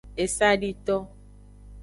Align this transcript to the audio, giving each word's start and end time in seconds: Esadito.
Esadito. 0.23 0.95